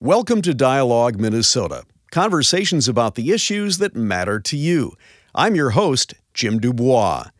[0.00, 1.82] Welcome to Dialogue Minnesota,
[2.12, 4.92] conversations about the issues that matter to you.
[5.34, 7.30] I'm your host, Jim Dubois.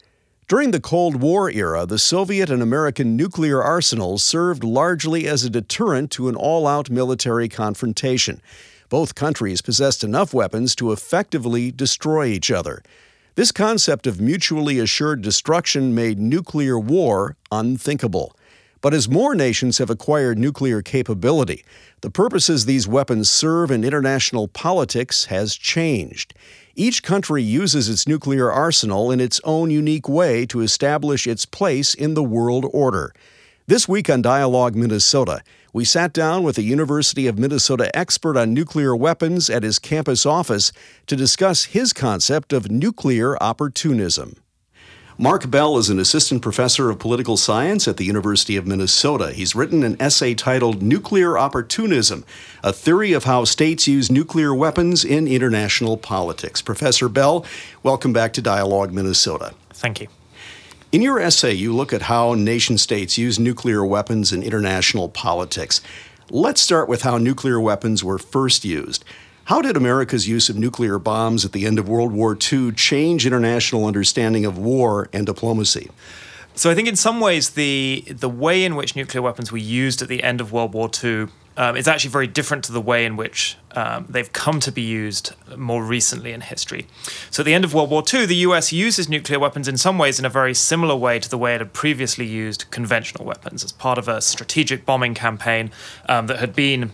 [0.48, 5.50] During the Cold War era, the Soviet and American nuclear arsenals served largely as a
[5.50, 8.42] deterrent to an all out military confrontation.
[8.88, 12.82] Both countries possessed enough weapons to effectively destroy each other.
[13.36, 18.34] This concept of mutually assured destruction made nuclear war unthinkable.
[18.80, 21.64] But as more nations have acquired nuclear capability,
[22.00, 26.32] the purposes these weapons serve in international politics has changed.
[26.76, 31.92] Each country uses its nuclear arsenal in its own unique way to establish its place
[31.92, 33.12] in the world order.
[33.66, 35.42] This week on Dialogue Minnesota,
[35.72, 40.24] we sat down with a University of Minnesota expert on nuclear weapons at his campus
[40.24, 40.72] office
[41.06, 44.36] to discuss his concept of nuclear opportunism.
[45.20, 49.32] Mark Bell is an assistant professor of political science at the University of Minnesota.
[49.32, 52.24] He's written an essay titled Nuclear Opportunism
[52.62, 56.62] A Theory of How States Use Nuclear Weapons in International Politics.
[56.62, 57.44] Professor Bell,
[57.82, 59.54] welcome back to Dialogue Minnesota.
[59.70, 60.06] Thank you.
[60.92, 65.80] In your essay, you look at how nation states use nuclear weapons in international politics.
[66.30, 69.04] Let's start with how nuclear weapons were first used.
[69.48, 73.24] How did America's use of nuclear bombs at the end of World War II change
[73.24, 75.88] international understanding of war and diplomacy?
[76.54, 80.02] So I think in some ways the the way in which nuclear weapons were used
[80.02, 83.06] at the end of World War II um, is actually very different to the way
[83.06, 86.86] in which um, they've come to be used more recently in history.
[87.30, 89.96] So at the end of World War II, the US uses nuclear weapons in some
[89.96, 93.64] ways in a very similar way to the way it had previously used conventional weapons
[93.64, 95.70] as part of a strategic bombing campaign
[96.06, 96.92] um, that had been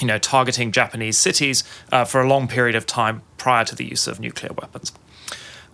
[0.00, 1.62] you know, targeting Japanese cities
[1.92, 4.92] uh, for a long period of time prior to the use of nuclear weapons.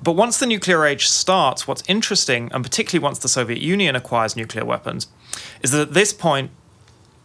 [0.02, 4.36] But once the nuclear age starts, what's interesting, and particularly once the Soviet Union acquires
[4.36, 5.06] nuclear weapons,
[5.62, 6.50] is that at this point,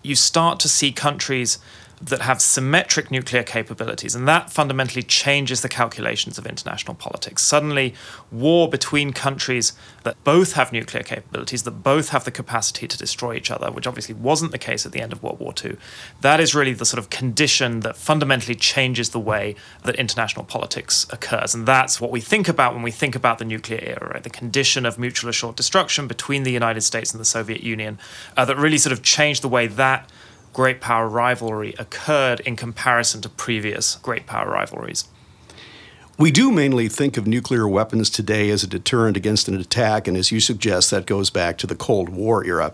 [0.04, 1.60] you start to see countries
[2.02, 7.44] that have symmetric nuclear capabilities, and that fundamentally changes the calculations of international politics.
[7.44, 7.94] Suddenly,
[8.32, 13.36] war between countries that both have nuclear capabilities, that both have the capacity to destroy
[13.36, 15.78] each other, which obviously wasn't the case at the end of World War II,
[16.22, 21.06] that is really the sort of condition that fundamentally changes the way that international politics
[21.12, 21.54] occurs.
[21.54, 24.24] And that's what we think about when we think about the nuclear era, right?
[24.24, 28.00] the condition of mutual assured destruction between the United States and the Soviet Union
[28.38, 30.10] uh, that really sort of changed the way that
[30.54, 35.06] great power rivalry occurred in comparison to previous great power rivalries.
[36.18, 40.16] We do mainly think of nuclear weapons today as a deterrent against an attack, and
[40.16, 42.74] as you suggest, that goes back to the Cold War era.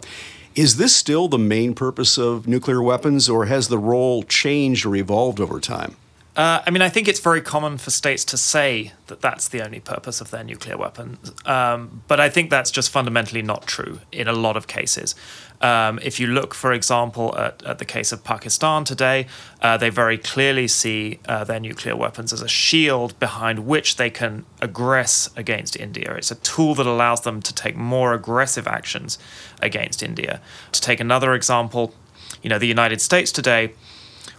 [0.55, 4.95] Is this still the main purpose of nuclear weapons, or has the role changed or
[4.95, 5.95] evolved over time?
[6.35, 9.63] Uh, I mean, I think it's very common for states to say that that's the
[9.63, 14.01] only purpose of their nuclear weapons, um, but I think that's just fundamentally not true
[14.11, 15.15] in a lot of cases.
[15.61, 19.25] Um, if you look, for example, at, at, the case of Pakistan today,
[19.61, 24.11] uh, they very clearly see uh, their nuclear weapons as a shield behind which they
[24.11, 26.13] can aggress against India.
[26.13, 29.17] It's a tool that allows them to take more aggressive actions
[29.59, 30.41] against India.
[30.73, 31.95] To take another example,
[32.43, 33.73] you know, the United States today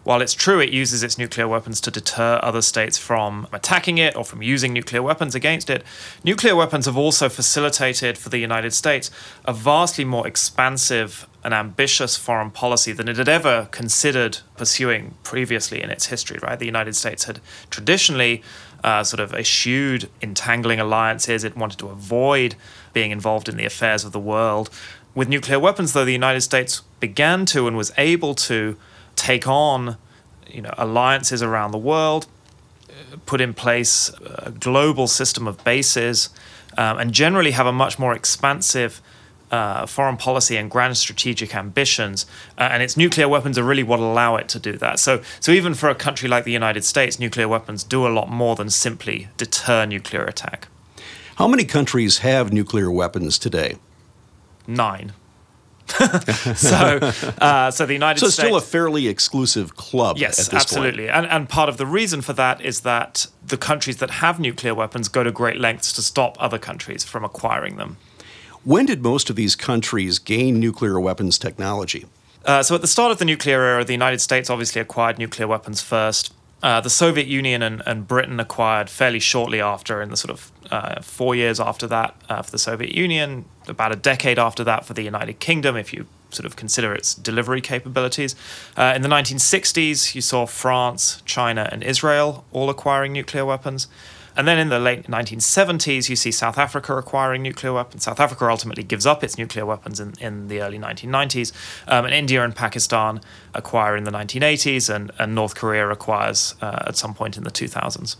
[0.04, 4.16] while it's true it uses its nuclear weapons to deter other states from attacking it
[4.16, 5.84] or from using nuclear weapons against it,
[6.24, 9.10] nuclear weapons have also facilitated for the United States
[9.44, 15.82] a vastly more expansive and ambitious foreign policy than it had ever considered pursuing previously
[15.82, 16.58] in its history, right?
[16.58, 18.42] The United States had traditionally
[18.84, 22.54] uh, sort of eschewed entangling alliances, it wanted to avoid
[22.92, 24.70] being involved in the affairs of the world.
[25.14, 28.76] With nuclear weapons, though, the United States began to and was able to
[29.18, 29.96] take on
[30.46, 32.26] you know alliances around the world,
[33.26, 36.30] put in place a global system of bases,
[36.78, 39.02] um, and generally have a much more expansive
[39.50, 42.26] uh, foreign policy and grand strategic ambitions.
[42.58, 44.98] Uh, and its nuclear weapons are really what allow it to do that.
[44.98, 48.28] So, so even for a country like the United States, nuclear weapons do a lot
[48.30, 50.68] more than simply deter nuclear attack.
[51.36, 53.76] How many countries have nuclear weapons today?
[54.66, 55.12] Nine.
[56.56, 56.98] so,
[57.40, 58.36] uh, so the United so States.
[58.36, 60.18] So still a fairly exclusive club.
[60.18, 61.08] Yes, absolutely.
[61.08, 64.74] And, and part of the reason for that is that the countries that have nuclear
[64.74, 67.96] weapons go to great lengths to stop other countries from acquiring them.
[68.64, 72.06] When did most of these countries gain nuclear weapons technology?
[72.44, 75.46] Uh, so, at the start of the nuclear era, the United States obviously acquired nuclear
[75.46, 76.32] weapons first.
[76.62, 80.50] Uh, the Soviet Union and, and, Britain acquired fairly shortly after, in the sort of
[80.72, 84.84] uh, four years after that uh, for the Soviet Union, about a decade after that
[84.84, 88.34] for the United Kingdom, if you sort of consider its delivery capabilities.
[88.76, 93.88] Uh, in the 1960s, you saw France, China, and Israel all acquiring nuclear weapons.
[94.36, 98.04] And then in the late 1970s, you see South Africa acquiring nuclear weapons.
[98.04, 101.52] South Africa ultimately gives up its nuclear weapons in, in the early 1990s.
[101.88, 103.20] Um, and India and Pakistan
[103.52, 107.50] acquire in the 1980s, and, and North Korea acquires uh, at some point in the
[107.50, 108.14] 2000s.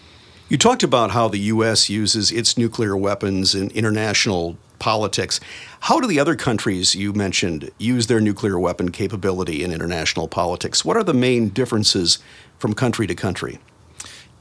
[0.49, 1.89] You talked about how the U.S.
[1.89, 5.41] uses its nuclear weapons in international politics.
[5.81, 10.85] How do the other countries you mentioned use their nuclear weapon capability in international politics?
[10.85, 12.19] What are the main differences
[12.59, 13.59] from country to country?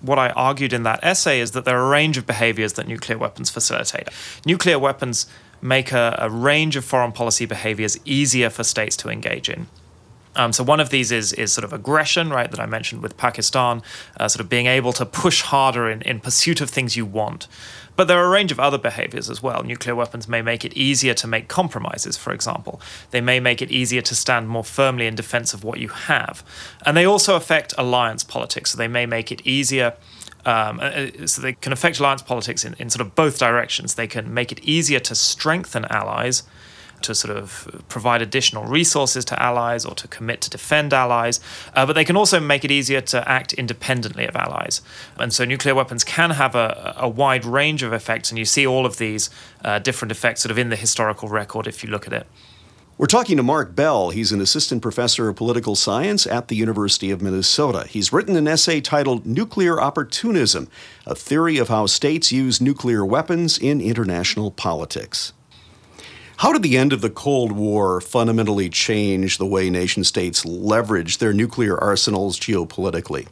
[0.01, 2.88] What I argued in that essay is that there are a range of behaviors that
[2.88, 4.10] nuclear weapons facilitate.
[4.45, 5.25] Nuclear weapons
[5.62, 9.68] make a, a range of foreign policy behaviors easier for states to engage in.
[10.36, 13.18] Um, so one of these is is sort of aggression, right, that I mentioned with
[13.18, 13.81] Pakistan,
[14.19, 17.48] uh, sort of being able to push harder in, in pursuit of things you want.
[17.97, 19.63] But there are a range of other behaviors as well.
[19.63, 22.79] Nuclear weapons may make it easier to make compromises, for example.
[23.09, 26.44] They may make it easier to stand more firmly in defense of what you have.
[26.85, 28.71] And they also affect alliance politics.
[28.71, 29.95] So they may make it easier.
[30.45, 33.95] Um, uh, uh, so they can affect alliance politics in, in sort of both directions.
[33.95, 36.43] They can make it easier to strengthen allies
[37.07, 41.39] to sort of provide additional resources to allies or to commit to defend allies,
[41.74, 44.81] uh, but they can also make it easier to act independently of allies.
[45.18, 48.68] And so nuclear weapons can have a, a wide range of effects, and you see
[48.68, 49.30] all of these
[49.65, 52.27] uh, different effects sort of in the historical record if you look at it.
[53.00, 54.10] We're talking to Mark Bell.
[54.10, 57.86] He's an assistant professor of political science at the University of Minnesota.
[57.88, 60.68] He's written an essay titled Nuclear Opportunism
[61.06, 65.33] A Theory of How States Use Nuclear Weapons in International Politics.
[66.38, 71.18] How did the end of the Cold War fundamentally change the way nation states leverage
[71.18, 73.28] their nuclear arsenals geopolitically?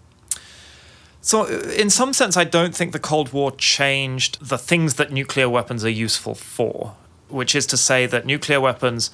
[1.22, 5.12] So, uh, in some sense, I don't think the Cold War changed the things that
[5.12, 6.96] nuclear weapons are useful for,
[7.30, 9.12] which is to say that nuclear weapons,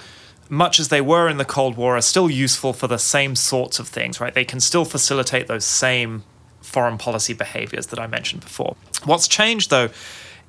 [0.48, 3.78] much as they were in the Cold War, are still useful for the same sorts
[3.78, 4.34] of things, right?
[4.34, 6.24] They can still facilitate those same
[6.62, 8.78] foreign policy behaviors that I mentioned before.
[9.04, 9.90] What's changed, though,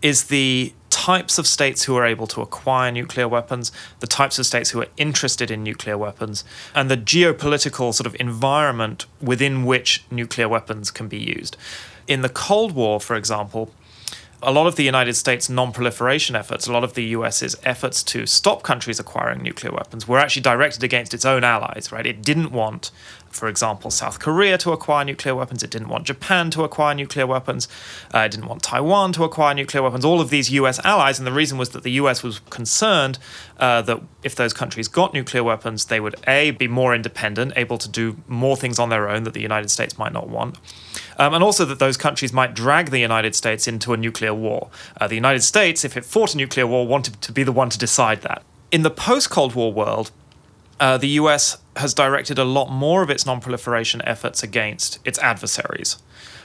[0.01, 4.47] is the types of states who are able to acquire nuclear weapons, the types of
[4.47, 6.45] states who are interested in nuclear weapons,
[6.77, 11.57] and the geopolitical sort of environment within which nuclear weapons can be used.
[12.07, 13.73] In the Cold War, for example,
[14.43, 18.03] a lot of the United States non proliferation efforts, a lot of the US's efforts
[18.05, 22.07] to stop countries acquiring nuclear weapons were actually directed against its own allies, right?
[22.07, 22.91] It didn't want
[23.33, 25.63] for example, South Korea to acquire nuclear weapons.
[25.63, 27.67] It didn't want Japan to acquire nuclear weapons.
[28.15, 30.05] Uh, it didn't want Taiwan to acquire nuclear weapons.
[30.05, 31.19] All of these US allies.
[31.19, 33.19] And the reason was that the US was concerned
[33.63, 37.79] uh, that if those countries got nuclear weapons, they would A, be more independent, able
[37.79, 40.59] to do more things on their own that the United States might not want.
[41.17, 44.69] Um, and also that those countries might drag the United States into a nuclear war.
[45.01, 47.71] Uh, the United States, if it fought a nuclear war, wanted to be the one
[47.71, 48.43] to decide that.
[48.73, 50.11] In the post Cold War world,
[50.81, 56.03] uh, the US has directed a lot more of its non-proliferation efforts against its adversaries.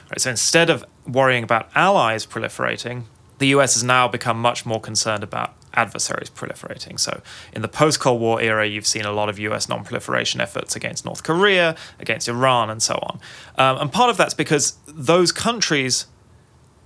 [0.08, 3.06] Right, so instead of worrying about allies proliferating,
[3.38, 6.98] the US has now become much more concerned about adversaries proliferating.
[6.98, 7.22] So,
[7.52, 10.74] in the post Cold War era, you've seen a lot of US non proliferation efforts
[10.74, 13.20] against North Korea, against Iran, and so on.
[13.56, 16.06] Um, and part of that's because those countries,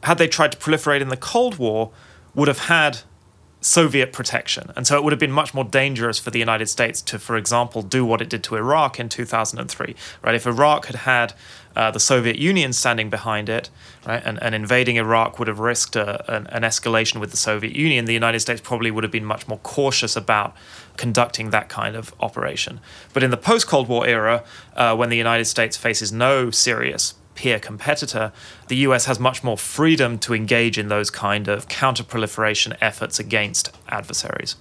[0.02, 1.90] had they tried to proliferate in the Cold War,
[2.34, 3.00] would have had
[3.62, 4.72] Soviet protection.
[4.74, 7.36] And so it would have been much more dangerous for the United States to, for
[7.36, 9.94] example, do what it did to Iraq in 2003.
[10.20, 10.34] Right?
[10.34, 11.34] If Iraq had had
[11.76, 13.70] uh, the Soviet Union standing behind it,
[14.04, 17.74] right, and, and invading Iraq would have risked a, an, an, escalation with the Soviet
[17.74, 20.54] Union, the United States probably would have been much more cautious about
[20.96, 22.80] conducting that kind of operation.
[23.14, 24.44] But in the post Cold War era,
[24.76, 28.32] uh, when the United States faces no serious peer competitor,
[28.68, 33.70] the US has much more freedom to engage in those kind of counterproliferation efforts against
[33.88, 34.56] adversaries.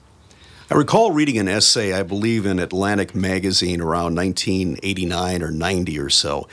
[0.69, 6.09] I recall reading an essay, I believe, in Atlantic Magazine around 1989 or 90 or
[6.09, 6.47] so,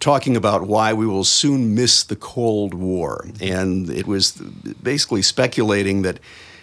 [0.00, 3.26] talking about why we will soon miss the Cold War.
[3.42, 4.32] And it was
[4.82, 6.18] basically speculating that,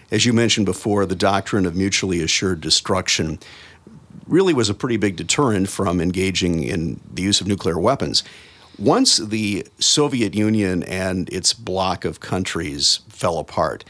[0.09, 3.37] as you mentioned before, the doctrine of mutually assured destruction
[4.25, 8.23] really was a pretty big deterrent from engaging in the use of nuclear weapons.
[8.77, 13.85] Once the Soviet Union and its bloc of countries fell apart,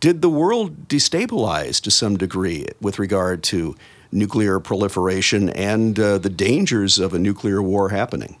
[0.00, 3.74] did the world destabilize to some degree with regard to
[4.12, 8.36] nuclear proliferation and uh, the dangers of a nuclear war happening?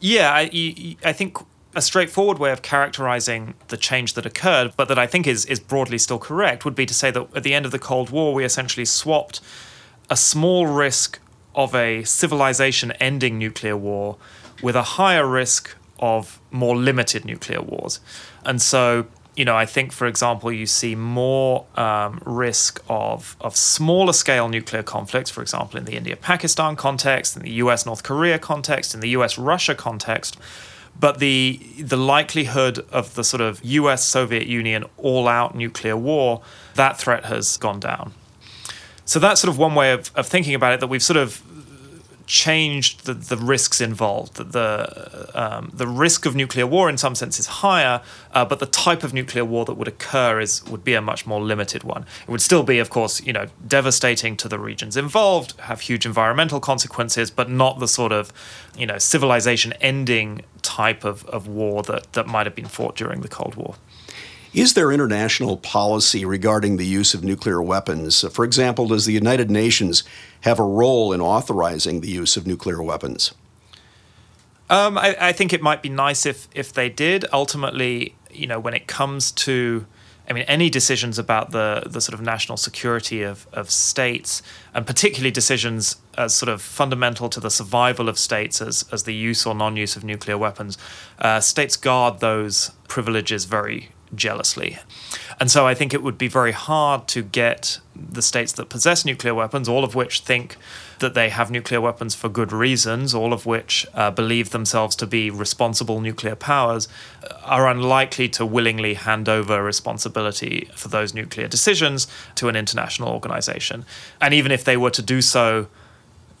[0.00, 1.38] Yeah, I, I think
[1.74, 5.60] a straightforward way of characterizing the change that occurred, but that I think is, is
[5.60, 8.34] broadly still correct, would be to say that at the end of the Cold War,
[8.34, 9.40] we essentially swapped
[10.10, 11.20] a small risk
[11.54, 14.16] of a civilization ending nuclear war
[14.62, 18.00] with a higher risk of more limited nuclear wars.
[18.44, 23.56] And so, you know, I think, for example, you see more um, risk of, of
[23.56, 28.02] smaller scale nuclear conflicts, for example, in the India Pakistan context, in the US North
[28.02, 30.38] Korea context, in the US Russia context.
[30.98, 36.42] but the the likelihood of the sort of US Soviet Union all out nuclear war,
[36.74, 38.12] that threat has gone down.
[39.04, 41.42] So that's sort of one way of, of thinking about it that we've sort of
[42.26, 44.36] changed the, the risks involved.
[44.36, 48.02] The um, the risk of nuclear war, in some sense, is higher,
[48.32, 51.26] uh, but the type of nuclear war that would occur is would be a much
[51.26, 52.04] more limited one.
[52.26, 56.04] It would still be, of course, you know, devastating to the regions involved, have huge
[56.04, 58.32] environmental consequences, but not the sort of
[58.76, 63.28] you know civilization-ending type of, of war that that might have been fought during the
[63.28, 63.76] Cold War.
[64.56, 68.24] Is there international policy regarding the use of nuclear weapons?
[68.32, 70.02] For example, does the United Nations
[70.40, 73.34] have a role in authorizing the use of nuclear weapons?
[74.70, 77.26] Um, I, I, think it might be nice if if they did.
[77.34, 79.86] Ultimately, you know, when it comes to,
[80.26, 84.86] I mean, any decisions about the the sort of national security of of states, and
[84.86, 89.44] particularly decisions as sort of fundamental to the survival of states as as the use
[89.44, 90.78] or non-use of nuclear weapons,
[91.18, 94.78] uh, states guard those privileges very jealously.
[95.38, 99.04] And so I think it would be very hard to get the states that possess
[99.04, 100.56] nuclear weapons, all of which think
[100.98, 105.06] that they have nuclear weapons for good reasons, all of which uh, believe themselves to
[105.06, 106.88] be responsible nuclear powers,
[107.22, 113.10] uh, are unlikely to willingly hand over responsibility for those nuclear decisions to an international
[113.10, 113.84] organization.
[114.20, 115.66] And even if they were to do so,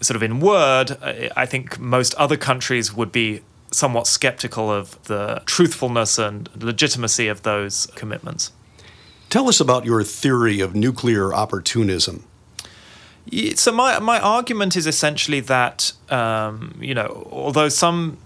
[0.00, 0.96] sort of in word,
[1.36, 3.40] I think most other countries would be
[3.76, 8.52] somewhat skeptical of the truthfulness and legitimacy of those commitments.
[9.28, 12.24] Tell us about your theory of nuclear opportunism.
[13.56, 18.18] So my my argument is essentially that um, you know although some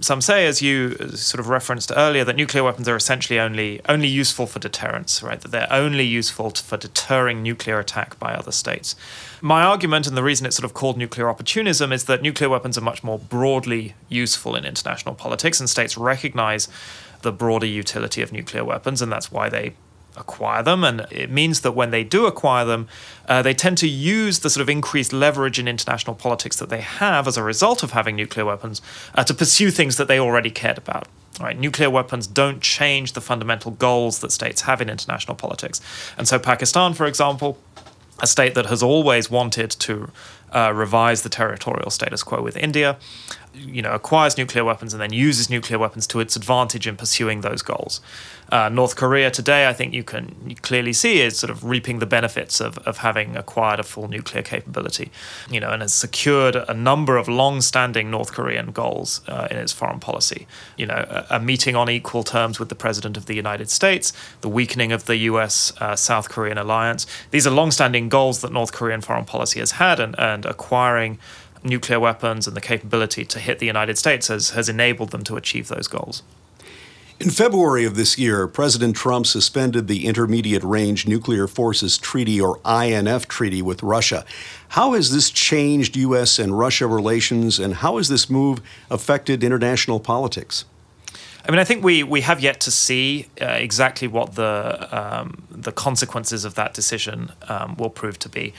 [0.00, 4.08] some say, as you sort of referenced earlier, that nuclear weapons are essentially only only
[4.08, 5.40] useful for deterrence, right?
[5.40, 8.94] That they're only useful to, for deterring nuclear attack by other states.
[9.40, 12.76] My argument, and the reason it's sort of called nuclear opportunism, is that nuclear weapons
[12.76, 16.68] are much more broadly useful in international politics, and states recognize
[17.22, 19.74] the broader utility of nuclear weapons, and that's why they
[20.16, 20.84] acquire them.
[20.84, 22.88] And it means that when they do acquire them,
[23.28, 26.80] uh, they tend to use the sort of increased leverage in international politics that they
[26.80, 28.82] have as a result of having nuclear weapons
[29.14, 31.08] uh, to pursue things that they already cared about.
[31.38, 35.82] Right, nuclear weapons don't change the fundamental goals that states have in international politics.
[36.16, 37.58] And so, Pakistan, for example,
[38.20, 40.10] a state that has always wanted to
[40.52, 42.96] uh, revise the territorial status quo with India,
[43.56, 47.40] you know, acquires nuclear weapons and then uses nuclear weapons to its advantage in pursuing
[47.40, 48.00] those goals.
[48.50, 52.06] Uh, North Korea today, I think you can clearly see is sort of reaping the
[52.06, 55.10] benefits of, of having acquired a full nuclear capability,
[55.50, 59.72] you know, and has secured a number of long-standing North Korean goals uh, in its
[59.72, 60.46] foreign policy.
[60.76, 64.12] You know, a, a, meeting on equal terms with the President of the United States,
[64.42, 67.06] the weakening of the U.S.-South uh, Korean alliance.
[67.32, 71.18] These are long-standing goals that North Korean foreign policy has had, and, and acquiring
[71.66, 75.36] nuclear weapons and the capability to hit the United States has, has enabled them to
[75.36, 76.22] achieve those goals.
[77.18, 82.60] In February of this year, President Trump suspended the Intermediate Range Nuclear Forces Treaty, or
[82.66, 84.26] INF Treaty, with Russia.
[84.68, 86.38] How has this changed U.S.
[86.38, 90.66] and Russia relations, and how has this move affected international politics?
[91.46, 95.44] I mean, I think we, we have yet to see uh, exactly what the um,
[95.50, 98.52] the consequences of that decision um, will prove to be.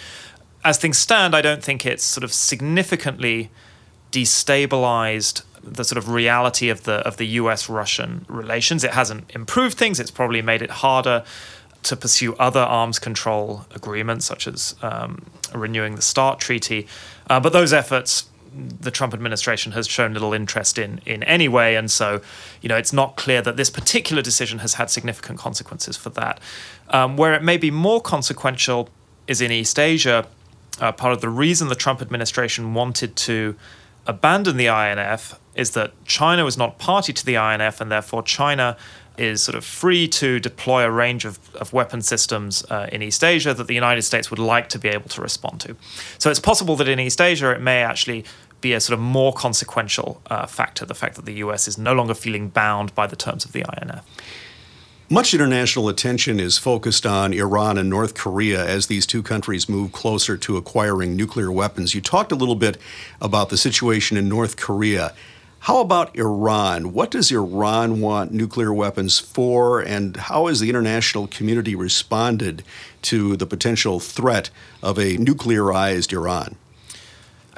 [0.67, 3.50] As things stand, I don't think it's sort of significantly
[4.12, 7.69] destabilized the sort of reality of the of the U.S.
[7.69, 8.83] Russian relations.
[8.83, 9.97] It hasn't improved things.
[9.97, 11.24] It's probably made it harder
[11.83, 16.86] to pursue other arms control agreements, such as um, renewing the START treaty.
[17.29, 21.77] Uh, but those efforts, the Trump administration has shown little interest in in any way,
[21.77, 22.19] and so
[22.62, 26.41] you know it's not clear that this particular decision has had significant consequences for that.
[26.89, 28.89] Um, where it may be more consequential
[29.27, 30.27] is in East Asia.
[30.79, 33.55] Uh, part of the reason the Trump administration wanted to
[34.05, 38.77] abandon the INF is that China was not party to the INF, and therefore China
[39.17, 43.24] is sort of free to deploy a range of, of weapon systems uh, in East
[43.24, 45.75] Asia that the United States would like to be able to respond to.
[46.19, 48.25] So it's possible that in East Asia it may actually
[48.62, 51.93] be a sort of more consequential uh, factor, the fact that the US is no
[51.93, 54.03] longer feeling bound by the terms of the INF.
[55.10, 59.94] Much international attention is focused on Iran and North Korea as these two countries move
[59.94, 61.96] closer to acquiring nuclear weapons.
[61.96, 62.78] You talked a little bit
[63.22, 65.14] about the situation in North Korea.
[65.60, 66.92] How about Iran?
[66.92, 72.64] What does Iran want nuclear weapons for, and how has the international community responded
[73.04, 74.50] to the potential threat
[74.84, 76.58] of a nuclearized Iran?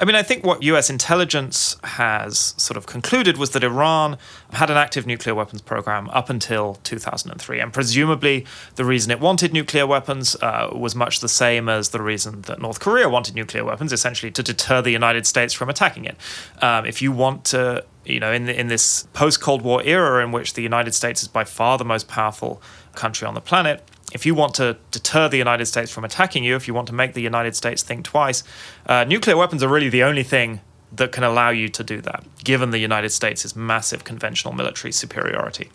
[0.00, 4.16] I mean, I think what US intelligence has sort of concluded was that Iran
[4.50, 7.60] had an active nuclear weapons program up until 2003.
[7.60, 12.00] And presumably, the reason it wanted nuclear weapons uh, was much the same as the
[12.00, 16.06] reason that North Korea wanted nuclear weapons, essentially to deter the United States from attacking
[16.06, 16.16] it.
[16.62, 20.24] Um, if you want to you know, in the, in this post Cold War era
[20.24, 22.62] in which the United States is by far the most powerful
[22.94, 26.56] country on the planet, if you want to deter the United States from attacking you,
[26.56, 28.42] if you want to make the United States think twice,
[28.86, 30.60] uh, nuclear weapons are really the only thing
[30.92, 35.70] that can allow you to do that, given the United States' massive conventional military superiority.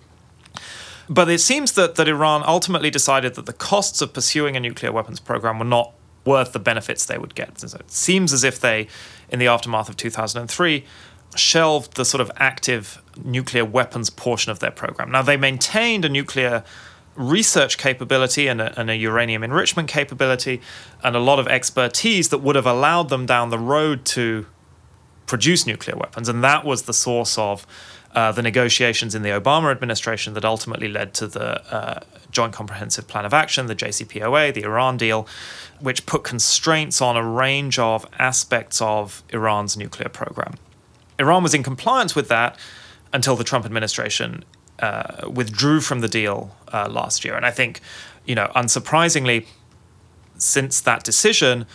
[1.07, 4.91] But it seems that, that Iran ultimately decided that the costs of pursuing a nuclear
[4.91, 5.93] weapons program were not
[6.25, 7.59] worth the benefits they would get.
[7.59, 8.87] So it seems as if they,
[9.29, 10.83] in the aftermath of 2003,
[11.35, 15.11] shelved the sort of active nuclear weapons portion of their program.
[15.11, 16.63] Now, they maintained a nuclear
[17.15, 20.61] research capability and a, and a, uranium enrichment capability
[21.03, 24.45] and a lot of expertise that would have allowed them down the road to
[25.25, 26.29] produce nuclear weapons.
[26.29, 27.65] And that was the source of
[28.13, 31.99] uh, the negotiations in the Obama administration that ultimately led to the uh,
[32.31, 35.27] Joint Comprehensive Plan of Action, the JCPOA, the Iran deal,
[35.79, 40.55] which put constraints on a range of aspects of Iran's nuclear program.
[41.19, 42.57] Iran was in compliance with that
[43.11, 44.43] until the Trump administration
[44.79, 47.35] uh, withdrew from the deal uh, last year.
[47.35, 47.81] And I think,
[48.25, 49.45] you know, unsurprisingly,
[50.37, 51.65] since that decision,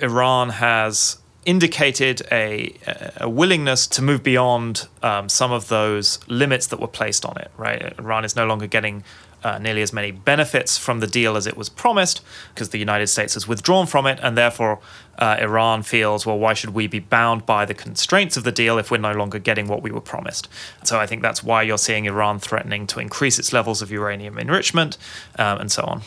[0.00, 2.74] Iran has indicated a,
[3.16, 7.50] a willingness to move beyond um, some of those limits that were placed on it.
[7.56, 9.04] Right, Iran is no longer getting
[9.42, 12.20] uh, nearly as many benefits from the deal as it was promised
[12.52, 14.80] because the United States has withdrawn from it, and therefore
[15.18, 18.78] uh, Iran feels, well, why should we be bound by the constraints of the deal
[18.78, 20.48] if we're no longer getting what we were promised?
[20.84, 24.38] So I think that's why you're seeing Iran threatening to increase its levels of uranium
[24.38, 24.98] enrichment
[25.38, 26.02] um, and so on.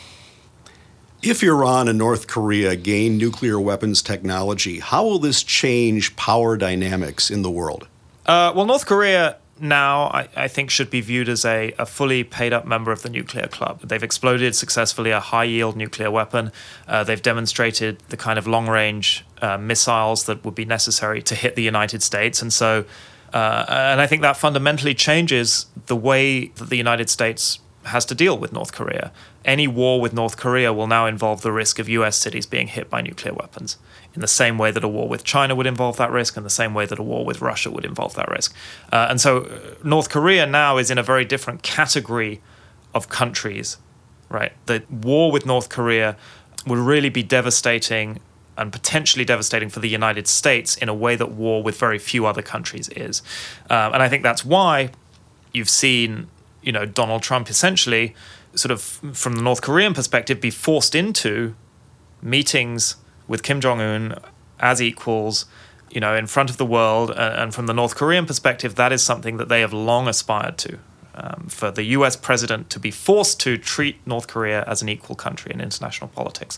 [1.24, 7.32] If Iran and North Korea gain nuclear weapons technology, how will this change power dynamics
[7.32, 7.88] in the world?
[8.26, 12.26] Uh, well, North Korea now, I, I, think, should be viewed as a, a, fully
[12.26, 13.80] paid up member of the nuclear club.
[13.82, 16.52] They've exploded successfully a high yield nuclear weapon.
[16.90, 21.36] Uh, they've demonstrated the kind of long range uh, missiles that would be necessary to
[21.36, 22.42] hit the United States.
[22.42, 22.84] And so,
[23.34, 28.16] uh, and I think that fundamentally changes the way that the United States has to
[28.16, 29.12] deal with North Korea.
[29.44, 32.90] Any war with North Korea will now involve the risk of US cities being hit
[32.90, 33.78] by nuclear weapons
[34.14, 36.50] in the same way that a war with China would involve that risk, and the
[36.50, 38.56] same way that a war with Russia would involve that risk.
[38.92, 42.42] Uh, and so uh, North Korea now is in a very different category
[42.94, 43.78] of countries,
[44.30, 44.54] right?
[44.68, 46.16] The war with North Korea
[46.68, 48.20] would really be devastating
[48.58, 52.26] and potentially devastating for the United States in a way that war with very few
[52.26, 53.22] other countries is.
[53.70, 54.92] Um, and I think that's why
[55.54, 56.28] you've seen,
[56.64, 58.16] you know, Donald Trump essentially
[58.56, 61.56] sort of from the North Korean perspective be forced into
[62.22, 62.98] meetings
[63.28, 64.16] with Kim Jong Un
[64.60, 65.46] as equals,
[65.90, 67.12] you know, in front of the world.
[67.12, 70.80] And from the North Korean perspective, that is something that they have long aspired to.
[71.16, 75.16] Um, for the US president to be forced to treat North Korea as an equal
[75.16, 76.58] country in international politics.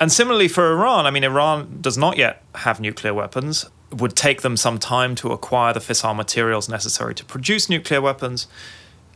[0.00, 3.66] And similarly for Iran, I mean, Iran does not yet have nuclear weapons.
[3.92, 8.00] It would take them some time to acquire the fissile materials necessary to produce nuclear
[8.00, 8.46] weapons.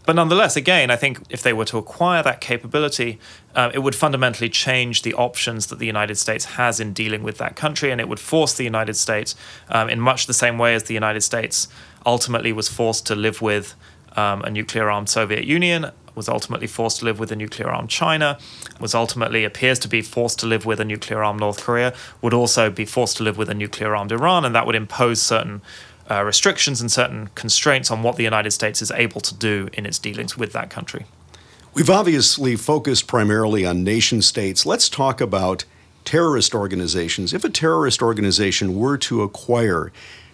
[0.07, 3.19] But nonetheless, again, I think if they were to acquire that capability,
[3.55, 7.39] uh, it would fundamentally change the options that the United States has in dealing with
[7.39, 9.35] that country, and it would force the United States,
[9.69, 11.69] um, in much the same way as the United States
[12.07, 13.75] ultimately was forced to live with
[14.17, 17.91] um, a nuclear armed Soviet Union, was ultimately forced to live with a nuclear armed
[17.91, 18.39] China,
[18.81, 22.35] was ultimately appears to be forced to live with a nuclear armed North Korea, would
[22.35, 25.63] also be forced to live with a nuclear armed Iran, and that would impose certain
[26.11, 29.87] uh, restrictions and certain constraints on what the United States is able to do in
[29.87, 31.07] its dealings with that country.
[31.73, 34.66] We've obviously focused primarily on nation states.
[34.66, 35.64] Let's talk about
[36.05, 37.33] terrorist organizations.
[37.33, 39.92] If a terrorist organization were to acquire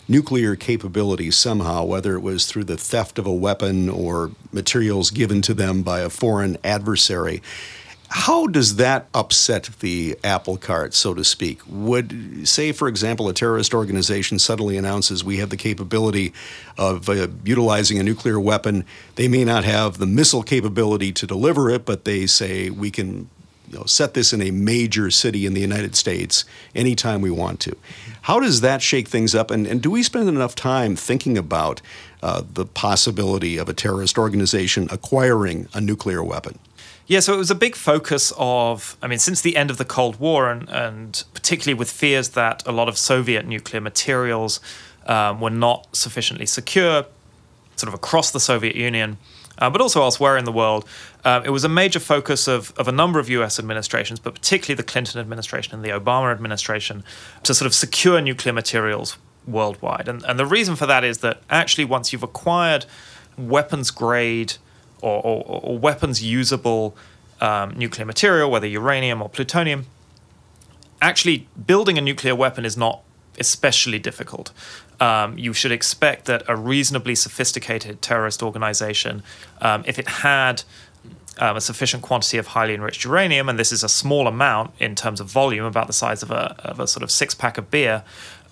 [0.08, 5.42] nuclear capability somehow, whether it was through the theft of a weapon or materials given
[5.42, 7.42] to them by a foreign adversary,
[8.08, 11.60] how does that upset the apple cart, so to speak?
[11.66, 16.32] Would, say, for example, a terrorist organization suddenly announces we have the capability
[16.78, 18.84] of uh, utilizing a nuclear weapon.
[19.16, 23.28] They may not have the missile capability to deliver it, but they say we can
[23.70, 27.58] you know, set this in a major city in the United States anytime we want
[27.60, 27.76] to.
[28.22, 29.50] How does that shake things up?
[29.50, 31.80] And, and do we spend enough time thinking about
[32.22, 36.58] uh, the possibility of a terrorist organization acquiring a nuclear weapon?
[37.08, 39.84] Yeah, so it was a big focus of, I mean, since the end of the
[39.84, 44.58] Cold War, and, and particularly with fears that a lot of Soviet nuclear materials
[45.06, 47.06] um, were not sufficiently secure,
[47.76, 49.18] sort of across the Soviet Union,
[49.58, 50.84] uh, but also elsewhere in the world.
[51.24, 54.74] Uh, it was a major focus of, of a number of US administrations, but particularly
[54.74, 57.04] the Clinton administration and the Obama administration,
[57.44, 59.16] to sort of secure nuclear materials
[59.46, 60.08] worldwide.
[60.08, 62.84] And, and the reason for that is that actually, once you've acquired
[63.38, 64.54] weapons grade
[65.00, 66.96] or, or, or weapons usable
[67.40, 69.86] um, nuclear material, whether uranium or plutonium,
[71.00, 73.02] actually building a nuclear weapon is not
[73.38, 74.52] especially difficult.
[74.98, 79.22] Um, you should expect that a reasonably sophisticated terrorist organization,
[79.60, 80.62] um, if it had
[81.38, 84.94] um, a sufficient quantity of highly enriched uranium, and this is a small amount in
[84.94, 87.70] terms of volume, about the size of a, of a sort of six pack of
[87.70, 88.02] beer,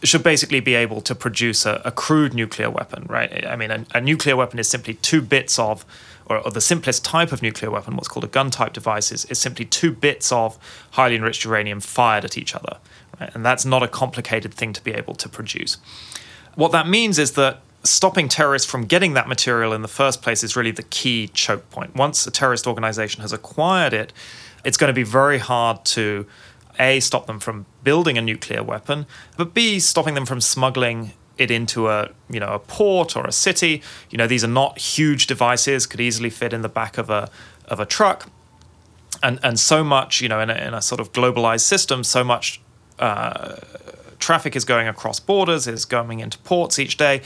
[0.09, 3.47] should basically be able to produce a, a crude nuclear weapon, right?
[3.47, 5.85] I mean, a, a, nuclear weapon is simply two bits of,
[6.27, 9.25] or, or, the simplest type of nuclear weapon, what's called a gun type device, is,
[9.27, 10.59] is simply two bits of
[10.93, 12.79] highly enriched uranium fired at each other.
[13.21, 13.35] Right?
[13.35, 15.79] And that's not a complicated thing to be able to produce.
[16.55, 20.43] What that means is that stopping terrorists from getting that material in the first place
[20.43, 21.95] is really the key choke point.
[21.95, 24.13] Once a terrorist organization has acquired it,
[24.65, 26.27] it's going to be very hard to
[26.79, 29.07] a stop them from building a nuclear weapon,
[29.37, 33.33] but b stopping them from smuggling it into a you know a port or a
[33.33, 33.83] city.
[34.11, 37.31] You know these are not huge devices; could easily fit in the back of a
[37.67, 38.29] of a truck,
[39.23, 42.25] and and so much you know in a, in a sort of globalized system, so
[42.25, 42.61] much.
[42.99, 43.57] Uh,
[44.21, 47.21] traffic is going across borders, is going into ports each day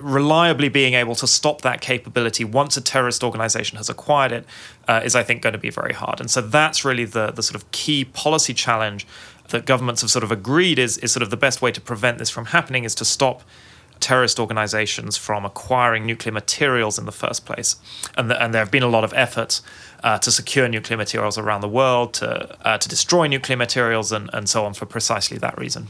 [0.00, 4.46] reliably being able to stop that capability once a terrorist organization has acquired it
[4.88, 6.20] uh, is, I think, going to be very hard.
[6.20, 9.06] And so that's really the, the sort of key policy challenge
[9.48, 12.18] that governments have sort of agreed is, is sort of the best way to prevent
[12.18, 13.42] this from happening is to stop
[14.00, 17.76] terrorist organizations from acquiring nuclear materials in the first place.
[18.16, 19.62] And, the, and there have been a lot of efforts
[20.02, 24.28] uh, to secure nuclear materials around the world, to, uh, to destroy nuclear materials, and,
[24.32, 25.88] and so on for precisely that reason.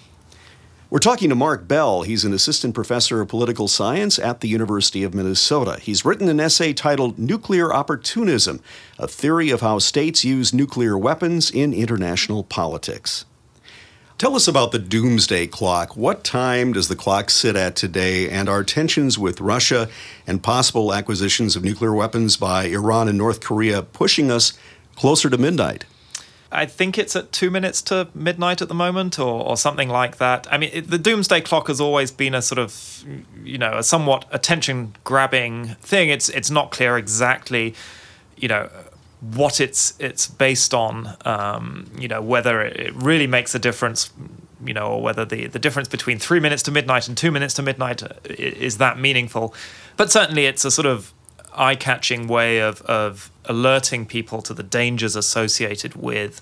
[0.94, 2.02] We're talking to Mark Bell.
[2.02, 5.80] He's an assistant professor of political science at the University of Minnesota.
[5.80, 8.60] He's written an essay titled Nuclear Opportunism
[8.96, 13.24] A Theory of How States Use Nuclear Weapons in International Politics.
[14.18, 15.96] Tell us about the doomsday clock.
[15.96, 19.88] What time does the clock sit at today, and are tensions with Russia
[20.28, 24.52] and possible acquisitions of nuclear weapons by Iran and North Korea pushing us
[24.94, 25.86] closer to midnight?
[26.54, 30.16] I think it's at two minutes to midnight at the moment, or, or something like
[30.18, 30.46] that.
[30.50, 33.04] I mean, it, the doomsday clock has always been a sort of,
[33.44, 36.10] you know, a somewhat attention-grabbing thing.
[36.10, 37.74] It's it's not clear exactly,
[38.36, 38.70] you know,
[39.20, 41.16] what it's it's based on.
[41.24, 44.10] Um, you know, whether it really makes a difference,
[44.64, 47.54] you know, or whether the the difference between three minutes to midnight and two minutes
[47.54, 49.54] to midnight is that meaningful.
[49.96, 51.12] But certainly, it's a sort of
[51.54, 56.40] eye-catching way of of alerting people to the dangers associated with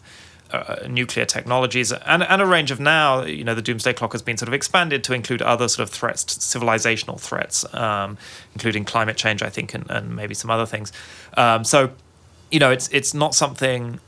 [0.53, 4.23] uh, nuclear technologies and, and a range of now, you know, the doomsday clock has
[4.23, 8.19] been sort of expanded to include other sort of threats, civilizational threats, um,
[8.55, 10.93] including climate change, I think, and, and maybe some other things.
[11.37, 11.93] Um, so,
[12.51, 13.99] you know, it's it's not something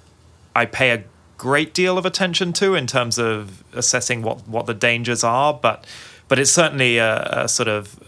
[0.55, 1.05] I pay a
[1.38, 5.87] great deal of attention to in terms of assessing what what the dangers are, but
[6.29, 7.99] but it's certainly a, a sort of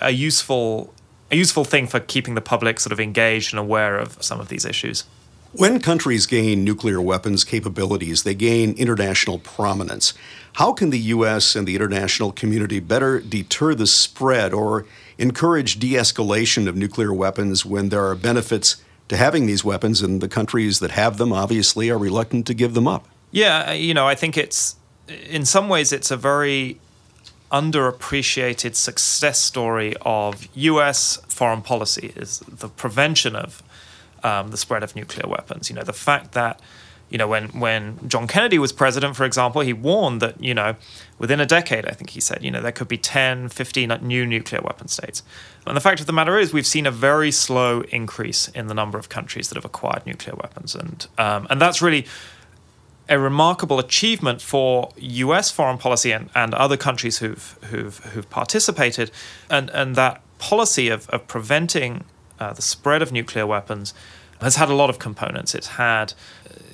[0.00, 0.94] a useful
[1.30, 4.48] a useful thing for keeping the public sort of engaged and aware of some of
[4.48, 5.04] these issues.
[5.52, 10.14] When countries gain nuclear weapons capabilities, they gain international prominence.
[10.54, 11.56] How can the U.S.
[11.56, 14.86] and the international community better deter the spread or
[15.18, 20.20] encourage de escalation of nuclear weapons when there are benefits to having these weapons and
[20.20, 23.08] the countries that have them obviously are reluctant to give them up?
[23.32, 24.76] Yeah, you know, I think it's
[25.08, 26.80] in some ways it's a very
[27.50, 31.16] underappreciated success story of U.S.
[31.28, 33.62] foreign policy is the prevention of
[34.22, 35.68] um, the spread of nuclear weapons.
[35.68, 36.60] You know, the fact that
[37.08, 40.76] you know when when John Kennedy was president, for example, he warned that you know
[41.18, 44.24] within a decade, I think he said, you know, there could be 10, 15 new
[44.24, 45.22] nuclear weapon states.
[45.66, 48.74] And the fact of the matter is, we've seen a very slow increase in the
[48.74, 52.06] number of countries that have acquired nuclear weapons, and um, and that's really
[53.10, 55.50] a remarkable achievement for U.S.
[55.50, 59.10] foreign policy and, and other countries who've who've who've participated,
[59.50, 62.04] and and that policy of of preventing
[62.38, 63.92] uh, the spread of nuclear weapons
[64.40, 65.54] has had a lot of components.
[65.54, 66.14] It's had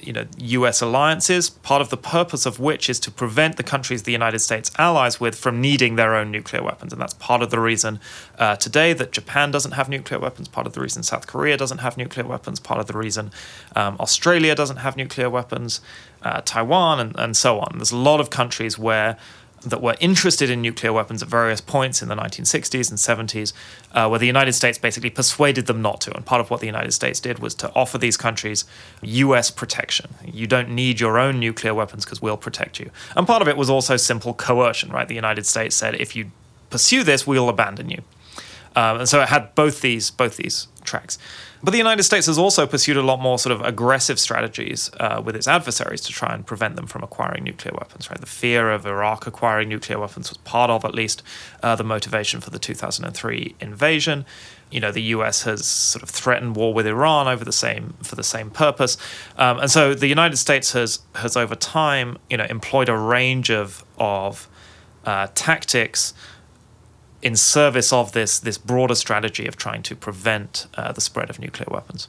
[0.06, 4.04] you know, US alliances, part of the purpose of which is to prevent the countries
[4.04, 6.92] the United States allies with from needing their own nuclear weapons.
[6.92, 7.98] And that's part of the reason
[8.38, 11.78] uh, today that Japan doesn't have nuclear weapons, part of the reason South Korea doesn't
[11.78, 13.32] have nuclear weapons, part of the reason
[13.74, 15.80] um, Australia doesn't have nuclear weapons,
[16.22, 17.72] uh, Taiwan, and, and so on.
[17.74, 19.16] There's a lot of countries where
[19.70, 23.52] that were interested in nuclear weapons at various points in the 1960s and 70s,
[23.92, 26.14] uh, where the United States basically persuaded them not to.
[26.14, 28.64] And part of what the United States did was to offer these countries
[29.02, 30.14] US protection.
[30.24, 32.90] You don't need your own nuclear weapons because we'll protect you.
[33.16, 35.08] And part of it was also simple coercion, right?
[35.08, 36.30] The United States said, if you
[36.70, 38.02] pursue this, we'll abandon you.
[38.76, 41.18] Um, and so it had both these both these tracks.
[41.62, 45.20] But the United States has also pursued a lot more sort of aggressive strategies uh,
[45.24, 48.08] with its adversaries to try and prevent them from acquiring nuclear weapons.
[48.10, 51.22] Right, the fear of Iraq acquiring nuclear weapons was part of, at least,
[51.62, 54.26] uh, the motivation for the 2003 invasion.
[54.70, 55.42] You know, the U.S.
[55.42, 58.98] has sort of threatened war with Iran over the same for the same purpose,
[59.38, 63.50] um, and so the United States has has over time, you know, employed a range
[63.50, 64.48] of of
[65.04, 66.12] uh, tactics
[67.26, 71.40] in service of this this broader strategy of trying to prevent uh, the spread of
[71.40, 72.08] nuclear weapons.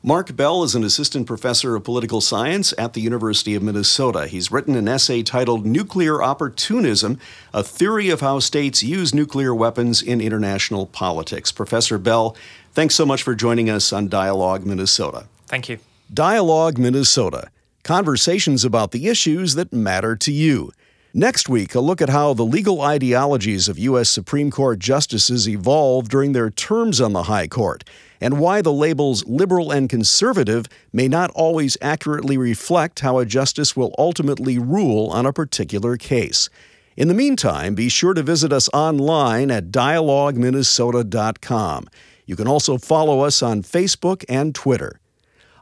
[0.00, 4.28] Mark Bell is an assistant professor of political science at the University of Minnesota.
[4.28, 7.18] He's written an essay titled Nuclear Opportunism
[7.52, 11.50] A Theory of How States Use Nuclear Weapons in International Politics.
[11.50, 12.36] Professor Bell,
[12.72, 15.26] thanks so much for joining us on Dialogue Minnesota.
[15.48, 15.80] Thank you.
[16.14, 17.50] Dialogue Minnesota
[17.82, 20.72] conversations about the issues that matter to you.
[21.18, 24.10] Next week, a look at how the legal ideologies of U.S.
[24.10, 27.84] Supreme Court justices evolved during their terms on the High Court,
[28.20, 33.74] and why the labels liberal and conservative may not always accurately reflect how a justice
[33.74, 36.50] will ultimately rule on a particular case.
[36.98, 41.88] In the meantime, be sure to visit us online at dialogueminnesota.com.
[42.26, 45.00] You can also follow us on Facebook and Twitter.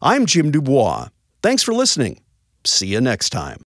[0.02, 1.10] I'm Jim Dubois.
[1.44, 2.18] Thanks for listening.
[2.64, 3.60] See you next time.